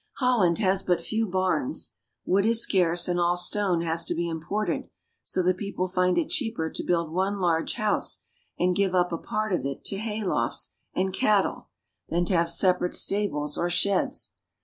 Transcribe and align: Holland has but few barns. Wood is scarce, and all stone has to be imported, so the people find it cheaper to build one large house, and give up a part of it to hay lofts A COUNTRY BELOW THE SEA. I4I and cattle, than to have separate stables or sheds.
Holland 0.13 0.57
has 0.57 0.81
but 0.81 0.99
few 0.99 1.27
barns. 1.27 1.91
Wood 2.25 2.43
is 2.43 2.63
scarce, 2.63 3.07
and 3.07 3.19
all 3.19 3.37
stone 3.37 3.81
has 3.81 4.03
to 4.05 4.15
be 4.15 4.27
imported, 4.27 4.89
so 5.23 5.43
the 5.43 5.53
people 5.53 5.87
find 5.87 6.17
it 6.17 6.29
cheaper 6.29 6.71
to 6.71 6.83
build 6.83 7.11
one 7.11 7.37
large 7.39 7.73
house, 7.75 8.17
and 8.57 8.75
give 8.75 8.95
up 8.95 9.11
a 9.11 9.19
part 9.19 9.53
of 9.53 9.63
it 9.63 9.85
to 9.85 9.97
hay 9.99 10.23
lofts 10.23 10.71
A 10.95 11.03
COUNTRY 11.03 11.03
BELOW 11.03 11.11
THE 11.11 11.17
SEA. 11.17 11.21
I4I 11.21 11.21
and 11.21 11.21
cattle, 11.45 11.67
than 12.09 12.25
to 12.25 12.35
have 12.35 12.49
separate 12.49 12.95
stables 12.95 13.57
or 13.59 13.69
sheds. 13.69 14.33